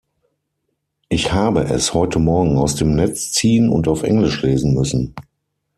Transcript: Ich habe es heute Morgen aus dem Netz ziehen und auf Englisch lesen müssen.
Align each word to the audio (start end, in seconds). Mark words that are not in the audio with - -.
Ich 1.09 1.31
habe 1.31 1.65
es 1.65 1.93
heute 1.93 2.17
Morgen 2.17 2.57
aus 2.57 2.73
dem 2.73 2.95
Netz 2.95 3.33
ziehen 3.33 3.69
und 3.69 3.87
auf 3.87 4.01
Englisch 4.01 4.41
lesen 4.41 4.73
müssen. 4.73 5.13